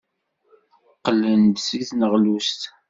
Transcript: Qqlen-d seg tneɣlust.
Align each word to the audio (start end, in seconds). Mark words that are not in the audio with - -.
Qqlen-d 0.97 1.55
seg 1.67 1.81
tneɣlust. 1.89 2.61